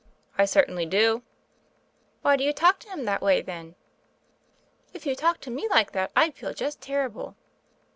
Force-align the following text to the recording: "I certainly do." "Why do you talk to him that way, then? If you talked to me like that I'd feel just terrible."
"I 0.35 0.45
certainly 0.45 0.87
do." 0.87 1.21
"Why 2.23 2.35
do 2.35 2.43
you 2.43 2.53
talk 2.53 2.79
to 2.79 2.89
him 2.89 3.05
that 3.05 3.21
way, 3.21 3.39
then? 3.43 3.75
If 4.95 5.05
you 5.05 5.15
talked 5.15 5.41
to 5.41 5.51
me 5.51 5.67
like 5.69 5.91
that 5.91 6.11
I'd 6.15 6.33
feel 6.33 6.55
just 6.55 6.81
terrible." 6.81 7.35